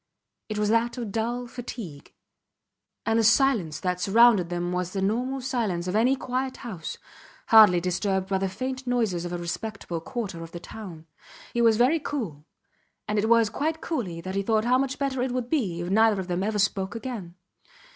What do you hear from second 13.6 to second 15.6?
coolly that he thought how much better it would